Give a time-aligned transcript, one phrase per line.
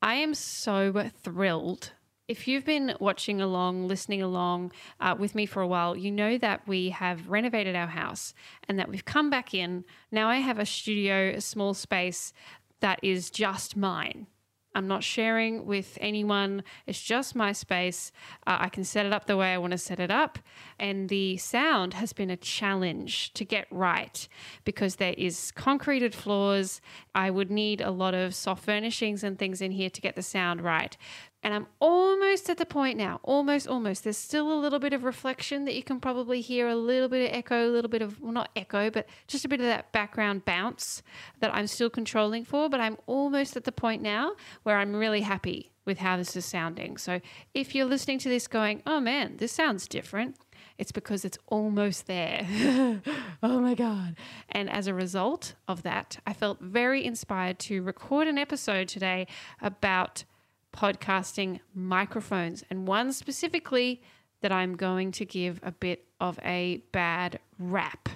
[0.00, 1.92] I am so thrilled.
[2.28, 6.38] If you've been watching along, listening along uh, with me for a while, you know
[6.38, 8.34] that we have renovated our house
[8.68, 9.84] and that we've come back in.
[10.12, 12.32] Now I have a studio, a small space
[12.80, 14.26] that is just mine.
[14.74, 16.62] I'm not sharing with anyone.
[16.86, 18.12] It's just my space.
[18.46, 20.38] Uh, I can set it up the way I want to set it up.
[20.78, 24.28] And the sound has been a challenge to get right
[24.64, 26.80] because there is concreted floors.
[27.14, 30.22] I would need a lot of soft furnishings and things in here to get the
[30.22, 30.96] sound right.
[31.42, 34.04] And I'm almost at the point now, almost, almost.
[34.04, 37.30] There's still a little bit of reflection that you can probably hear, a little bit
[37.30, 39.92] of echo, a little bit of, well, not echo, but just a bit of that
[39.92, 41.02] background bounce
[41.38, 42.68] that I'm still controlling for.
[42.68, 44.32] But I'm almost at the point now
[44.64, 46.96] where I'm really happy with how this is sounding.
[46.96, 47.20] So
[47.54, 50.36] if you're listening to this going, oh man, this sounds different,
[50.76, 52.46] it's because it's almost there.
[53.42, 54.16] oh my God.
[54.50, 59.26] And as a result of that, I felt very inspired to record an episode today
[59.60, 60.24] about
[60.72, 64.02] podcasting microphones, and one specifically
[64.40, 68.08] that I'm going to give a bit of a bad rap.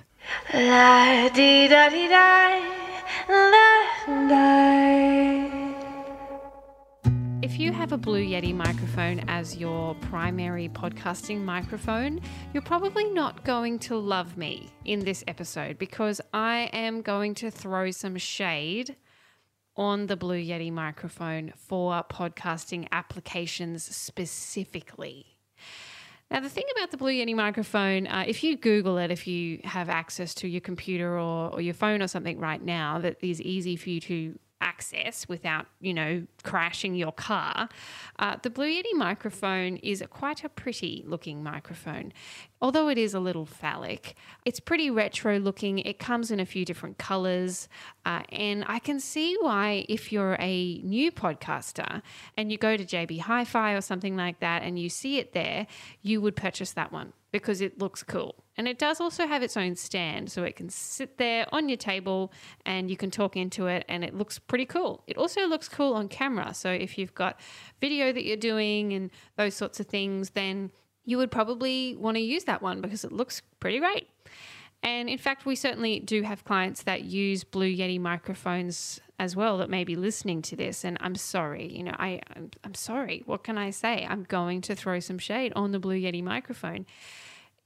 [7.43, 12.21] If you have a Blue Yeti microphone as your primary podcasting microphone,
[12.55, 17.51] you're probably not going to love me in this episode because I am going to
[17.51, 18.97] throw some shade
[19.77, 25.27] on the Blue Yeti microphone for podcasting applications specifically.
[26.31, 29.61] Now, the thing about the Blue Yeti microphone, uh, if you Google it, if you
[29.65, 33.41] have access to your computer or, or your phone or something right now that is
[33.41, 37.69] easy for you to access without, you know, crashing your car.
[38.19, 42.13] Uh, the Blue Yeti microphone is a quite a pretty looking microphone.
[42.63, 45.81] Although it is a little phallic, it's pretty retro looking.
[45.81, 47.69] It comes in a few different colors.
[48.07, 52.03] Uh, and I can see why, if you're a new podcaster
[52.37, 55.33] and you go to JB Hi Fi or something like that and you see it
[55.33, 55.67] there,
[56.03, 58.37] you would purchase that one because it looks cool.
[58.57, 61.79] And it does also have its own stand, so it can sit there on your
[61.79, 62.33] table
[62.67, 65.03] and you can talk into it, and it looks pretty cool.
[65.07, 66.53] It also looks cool on camera.
[66.53, 67.41] So if you've got
[67.81, 70.71] video that you're doing and those sorts of things, then
[71.05, 74.09] you would probably want to use that one because it looks pretty great.
[74.83, 79.59] And in fact, we certainly do have clients that use Blue Yeti microphones as well
[79.59, 80.85] that may be listening to this.
[80.85, 83.23] And I'm sorry, you know, I, I'm, I'm sorry.
[83.25, 84.05] What can I say?
[84.09, 86.87] I'm going to throw some shade on the Blue Yeti microphone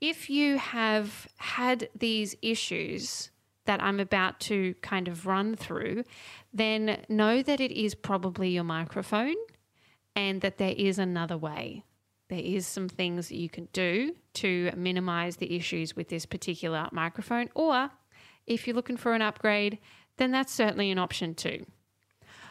[0.00, 3.30] if you have had these issues
[3.64, 6.04] that I'm about to kind of run through,
[6.52, 9.34] then know that it is probably your microphone
[10.14, 11.84] and that there is another way.
[12.28, 16.88] There is some things that you can do to minimize the issues with this particular
[16.92, 17.90] microphone, or
[18.46, 19.78] if you're looking for an upgrade,
[20.16, 21.66] then that's certainly an option too.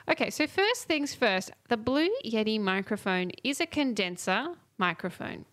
[0.07, 5.45] Okay, so first things first, the Blue Yeti microphone is a condenser microphone.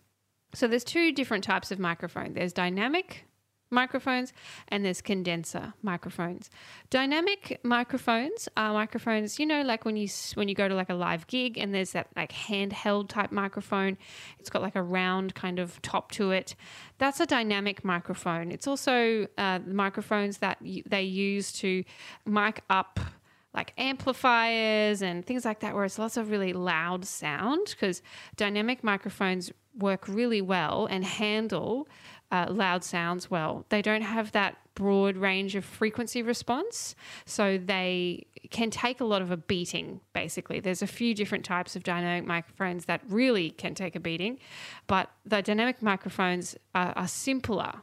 [0.53, 2.33] So there's two different types of microphone.
[2.33, 3.25] There's dynamic
[3.73, 4.31] microphones
[4.69, 6.49] and there's condenser microphones.
[6.89, 10.93] Dynamic microphones are microphones, you know, like when you when you go to like a
[10.93, 13.97] live gig and there's that like handheld type microphone.
[14.39, 16.55] It's got like a round kind of top to it.
[16.99, 18.51] That's a dynamic microphone.
[18.51, 21.83] It's also uh, microphones that they use to
[22.25, 22.99] mic up
[23.53, 28.01] like amplifiers and things like that, where it's lots of really loud sound because
[28.35, 31.87] dynamic microphones work really well and handle
[32.31, 33.65] uh, loud sounds well.
[33.69, 39.21] They don't have that broad range of frequency response, so they can take a lot
[39.21, 40.59] of a beating, basically.
[40.59, 44.39] There's a few different types of dynamic microphones that really can take a beating,
[44.87, 47.73] but the dynamic microphones are, are simpler.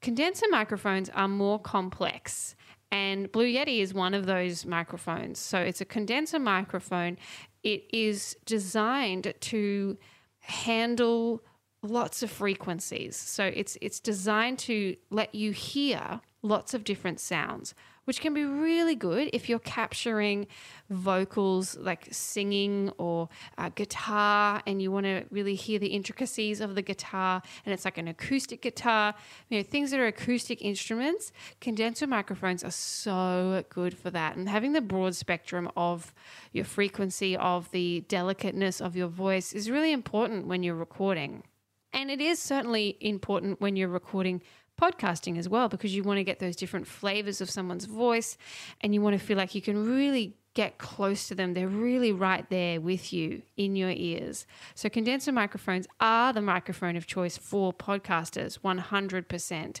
[0.00, 2.56] Condenser microphones are more complex
[2.92, 5.38] and Blue Yeti is one of those microphones.
[5.38, 7.16] So it's a condenser microphone.
[7.62, 9.96] It is designed to
[10.40, 11.42] handle
[11.82, 13.16] lots of frequencies.
[13.16, 18.44] So it's it's designed to let you hear lots of different sounds which can be
[18.44, 20.46] really good if you're capturing
[20.90, 26.74] vocals like singing or uh, guitar and you want to really hear the intricacies of
[26.74, 29.14] the guitar and it's like an acoustic guitar.
[29.48, 34.36] You know things that are acoustic instruments condenser microphones are so good for that.
[34.36, 36.12] And having the broad spectrum of
[36.52, 41.44] your frequency of the delicateness of your voice is really important when you're recording.
[41.92, 44.42] And it is certainly important when you're recording
[44.80, 48.36] podcasting as well because you want to get those different flavors of someone's voice
[48.80, 51.54] and you want to feel like you can really get close to them.
[51.54, 54.46] They're really right there with you in your ears.
[54.74, 59.80] So, condenser microphones are the microphone of choice for podcasters 100%.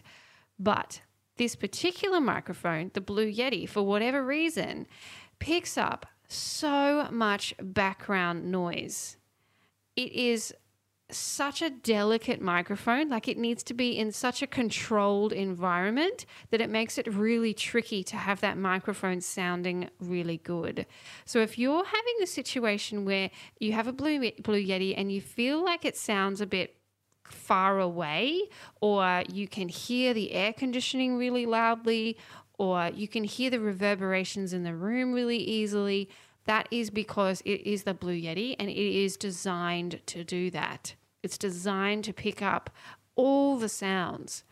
[0.58, 1.00] But
[1.36, 4.86] this particular microphone, the Blue Yeti, for whatever reason,
[5.38, 9.16] picks up so much background noise.
[9.96, 10.54] It is
[11.12, 13.08] such a delicate microphone.
[13.08, 17.54] Like it needs to be in such a controlled environment that it makes it really
[17.54, 20.86] tricky to have that microphone sounding really good.
[21.24, 25.20] So if you're having a situation where you have a Blue, Blue Yeti and you
[25.20, 26.76] feel like it sounds a bit
[27.24, 28.42] far away,
[28.80, 32.18] or you can hear the air conditioning really loudly,
[32.58, 36.08] or you can hear the reverberations in the room really easily.
[36.44, 40.94] That is because it is the Blue Yeti and it is designed to do that.
[41.22, 42.70] It's designed to pick up
[43.14, 44.44] all the sounds.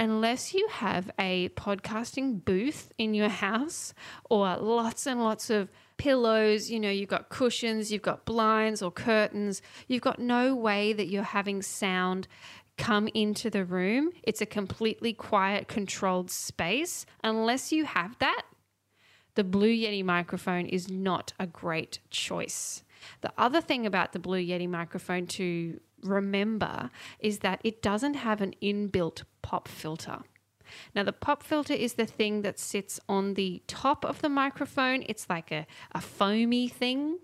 [0.00, 3.94] Unless you have a podcasting booth in your house
[4.28, 8.90] or lots and lots of pillows, you know, you've got cushions, you've got blinds or
[8.90, 12.26] curtains, you've got no way that you're having sound
[12.76, 14.10] come into the room.
[14.24, 17.06] It's a completely quiet, controlled space.
[17.22, 18.42] Unless you have that,
[19.34, 22.82] the Blue Yeti microphone is not a great choice.
[23.20, 28.40] The other thing about the Blue Yeti microphone to remember is that it doesn't have
[28.40, 30.20] an inbuilt pop filter.
[30.94, 35.04] Now, the pop filter is the thing that sits on the top of the microphone.
[35.08, 37.18] It's like a, a foamy thing.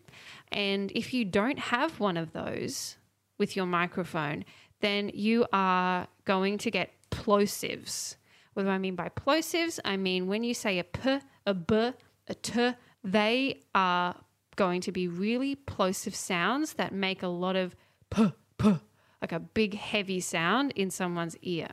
[0.52, 2.96] And if you don't have one of those
[3.38, 4.44] with your microphone,
[4.80, 8.16] then you are going to get plosives.
[8.54, 9.78] What do I mean by plosives?
[9.84, 11.92] I mean when you say a p, a b,
[12.26, 12.72] a t,
[13.04, 14.16] they are
[14.56, 17.76] going to be really plosive sounds that make a lot of
[18.10, 18.74] p, p,
[19.20, 21.68] like a big heavy sound in someone's ear.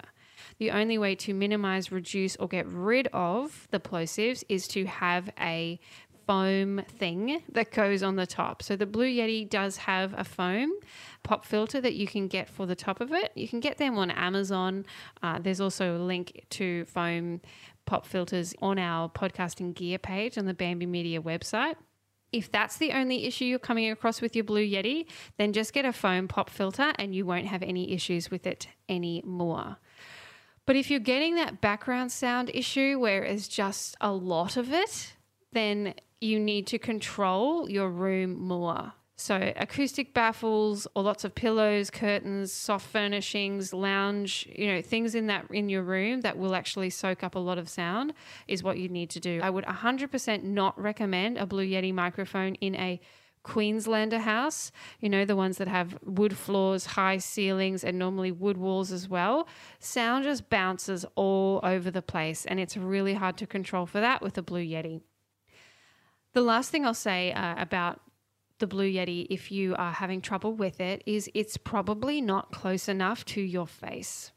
[0.59, 5.29] The only way to minimize, reduce, or get rid of the plosives is to have
[5.39, 5.79] a
[6.27, 8.63] foam thing that goes on the top.
[8.63, 10.71] So the Blue Yeti does have a foam
[11.23, 13.31] pop filter that you can get for the top of it.
[13.35, 14.85] You can get them on Amazon.
[15.21, 17.41] Uh, there's also a link to foam
[17.85, 21.75] pop filters on our podcasting gear page on the Bamby Media website.
[22.35, 25.05] If that's the only issue you're coming across with your Blue Yeti,
[25.37, 28.67] then just get a foam pop filter and you won't have any issues with it
[28.89, 29.77] anymore.
[30.65, 35.13] But if you're getting that background sound issue where it's just a lot of it,
[35.53, 38.91] then you need to control your room more.
[39.17, 45.27] So, acoustic baffles or lots of pillows, curtains, soft furnishings, lounge, you know, things in
[45.27, 48.13] that in your room that will actually soak up a lot of sound
[48.47, 49.39] is what you need to do.
[49.41, 52.99] I would 100% not recommend a Blue Yeti microphone in a
[53.43, 58.57] Queenslander house, you know, the ones that have wood floors, high ceilings, and normally wood
[58.57, 59.47] walls as well,
[59.79, 62.45] sound just bounces all over the place.
[62.45, 65.01] And it's really hard to control for that with a Blue Yeti.
[66.33, 68.01] The last thing I'll say uh, about
[68.59, 72.87] the Blue Yeti, if you are having trouble with it, is it's probably not close
[72.87, 74.31] enough to your face.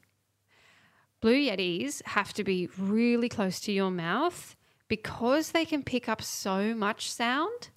[1.20, 4.56] Blue Yetis have to be really close to your mouth
[4.88, 7.70] because they can pick up so much sound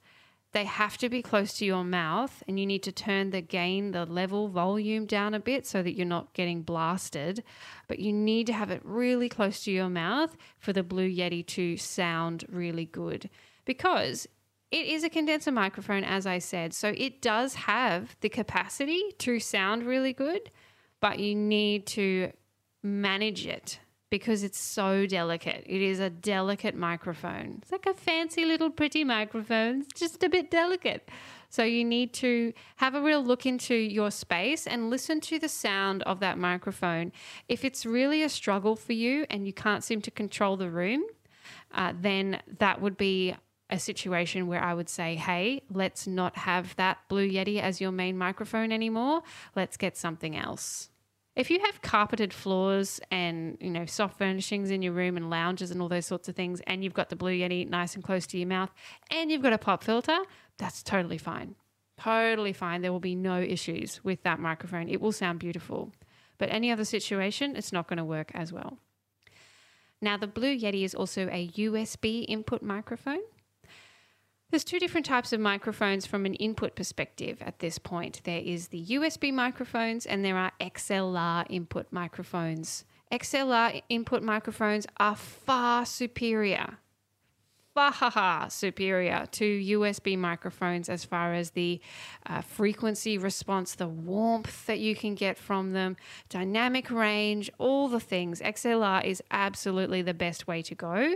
[0.54, 3.92] they have to be close to your mouth and you need to turn the gain,
[3.92, 7.44] the level, volume down a bit so that you're not getting blasted.
[7.88, 11.46] But you need to have it really close to your mouth for the Blue Yeti
[11.48, 13.30] to sound really good
[13.64, 14.28] because
[14.72, 16.74] it is a condenser microphone, as I said.
[16.74, 20.50] So it does have the capacity to sound really good,
[21.02, 22.32] but you need to
[22.82, 23.80] manage it
[24.10, 25.64] because it's so delicate.
[25.68, 27.60] It is a delicate microphone.
[27.62, 31.10] It's like a fancy little pretty microphone, it's just a bit delicate.
[31.50, 35.50] So you need to have a real look into your space and listen to the
[35.50, 37.12] sound of that microphone.
[37.50, 41.04] If it's really a struggle for you and you can't seem to control the room,
[41.74, 43.36] uh, then that would be
[43.72, 47.92] a situation where I would say, hey, let's not have that Blue Yeti as your
[47.92, 49.22] main microphone anymore.
[49.56, 50.90] Let's get something else.
[51.36, 55.72] If you have carpeted floors and you know soft furnishings in your room and lounges
[55.72, 58.28] and all those sorts of things, and you've got the Blue Yeti nice and close
[58.28, 58.72] to your mouth,
[59.10, 60.18] and you've got a pop filter,
[60.58, 61.56] that's totally fine.
[61.98, 62.82] Totally fine.
[62.82, 64.90] There will be no issues with that microphone.
[64.90, 65.94] It will sound beautiful.
[66.38, 68.80] But any other situation, it's not going to work as well.
[70.02, 73.22] Now, the Blue Yeti is also a USB input microphone.
[74.52, 78.20] There's two different types of microphones from an input perspective at this point.
[78.26, 82.84] There is the USB microphones and there are XLR input microphones.
[83.14, 86.80] XLR input microphones are far superior,
[87.74, 91.80] far superior to USB microphones as far as the
[92.26, 95.96] uh, frequency response, the warmth that you can get from them,
[96.28, 98.42] dynamic range, all the things.
[98.42, 101.16] XLR is absolutely the best way to go.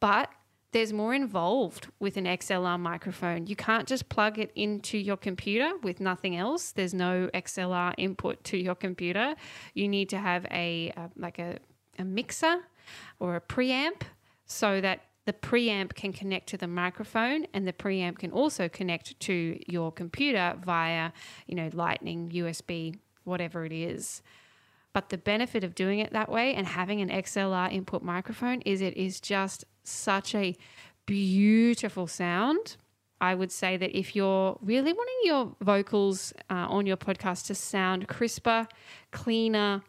[0.00, 0.32] But
[0.72, 3.46] there's more involved with an XLR microphone.
[3.46, 6.72] You can't just plug it into your computer with nothing else.
[6.72, 9.34] There's no XLR input to your computer.
[9.74, 11.58] You need to have a, a like a,
[11.98, 12.62] a mixer
[13.20, 14.02] or a preamp
[14.46, 19.18] so that the preamp can connect to the microphone and the preamp can also connect
[19.20, 21.12] to your computer via,
[21.46, 24.22] you know, lightning, USB, whatever it is.
[24.92, 28.80] But the benefit of doing it that way and having an XLR input microphone is
[28.80, 30.56] it is just such a
[31.06, 32.76] beautiful sound.
[33.20, 37.54] I would say that if you're really wanting your vocals uh, on your podcast to
[37.54, 38.66] sound crisper,
[39.12, 39.82] cleaner,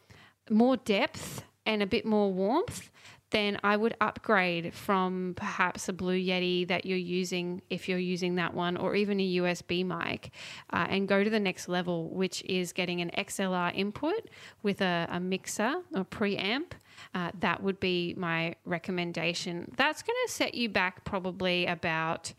[0.50, 2.92] more depth, and a bit more warmth,
[3.34, 8.36] then I would upgrade from perhaps a Blue Yeti that you're using if you're using
[8.36, 10.32] that one, or even a USB mic,
[10.72, 14.30] uh, and go to the next level, which is getting an XLR input
[14.62, 16.74] with a, a mixer or preamp.
[17.16, 19.72] Uh, that would be my recommendation.
[19.78, 22.34] That's going to set you back probably about,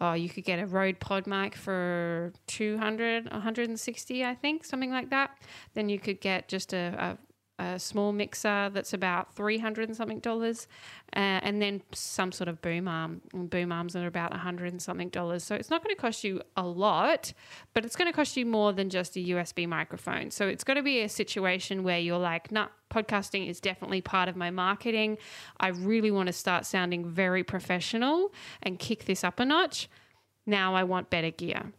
[0.00, 5.10] oh, you could get a Rode Pod mic for 200, 160, I think, something like
[5.10, 5.38] that.
[5.74, 7.29] Then you could get just a, a
[7.60, 10.66] a small mixer that's about 300 and something dollars,
[11.14, 13.20] uh, and then some sort of boom arm.
[13.32, 15.44] And boom arms are about 100 and something dollars.
[15.44, 17.32] So it's not going to cost you a lot,
[17.74, 20.30] but it's going to cost you more than just a USB microphone.
[20.30, 24.28] So it's got to be a situation where you're like, nah, podcasting is definitely part
[24.28, 25.18] of my marketing.
[25.58, 29.88] I really want to start sounding very professional and kick this up a notch.
[30.46, 31.72] Now I want better gear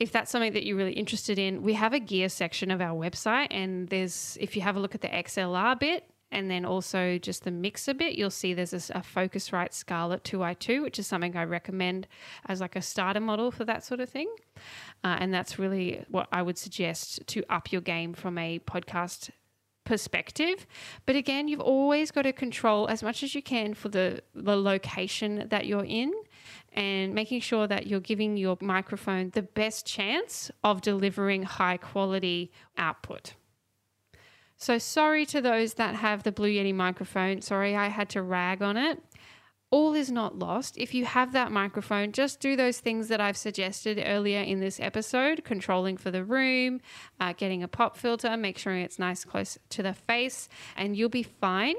[0.00, 2.98] if that's something that you're really interested in, we have a gear section of our
[2.98, 3.48] website.
[3.50, 7.44] And there's, if you have a look at the XLR bit and then also just
[7.44, 11.44] the mixer bit, you'll see there's a, a Focusrite Scarlett 2i2, which is something I
[11.44, 12.08] recommend
[12.46, 14.34] as like a starter model for that sort of thing.
[15.04, 19.30] Uh, and that's really what I would suggest to up your game from a podcast
[19.84, 20.66] perspective.
[21.04, 24.56] But again, you've always got to control as much as you can for the, the
[24.56, 26.12] location that you're in
[26.72, 32.50] and making sure that you're giving your microphone the best chance of delivering high quality
[32.76, 33.34] output.
[34.56, 37.40] So, sorry to those that have the Blue Yeti microphone.
[37.40, 39.02] Sorry, I had to rag on it.
[39.70, 40.76] All is not lost.
[40.76, 44.78] If you have that microphone, just do those things that I've suggested earlier in this
[44.80, 46.80] episode controlling for the room,
[47.20, 51.08] uh, getting a pop filter, make sure it's nice close to the face, and you'll
[51.08, 51.76] be fine.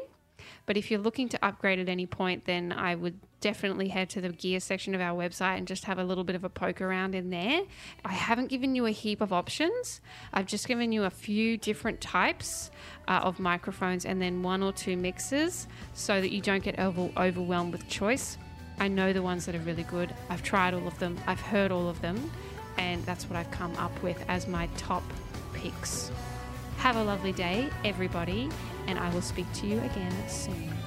[0.66, 4.22] But if you're looking to upgrade at any point, then I would definitely head to
[4.22, 6.80] the gear section of our website and just have a little bit of a poke
[6.80, 7.62] around in there.
[8.06, 10.00] I haven't given you a heap of options.
[10.32, 12.72] I've just given you a few different types
[13.08, 17.10] uh, of microphones and then one or two mixes so that you don't get over-
[17.18, 18.38] overwhelmed with choice.
[18.80, 20.14] I know the ones that are really good.
[20.30, 22.32] I've tried all of them, I've heard all of them,
[22.78, 25.04] and that's what I've come up with as my top
[25.54, 26.12] picks.
[26.78, 28.50] Have a lovely day, everybody,
[28.88, 30.81] and I will speak to you again soon.